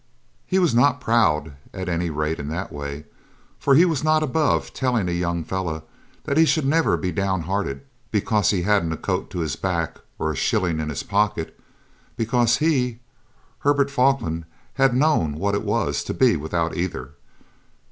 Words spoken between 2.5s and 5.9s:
way, for he was not above telling a young fellow